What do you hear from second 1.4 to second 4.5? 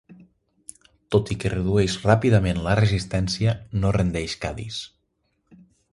que redueix ràpidament la resistència no rendeix